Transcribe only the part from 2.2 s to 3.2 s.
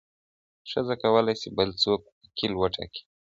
وکيل وټاکي.